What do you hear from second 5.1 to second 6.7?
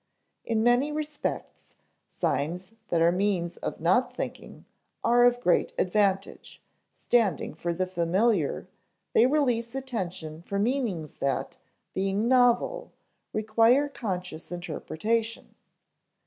of great advantage;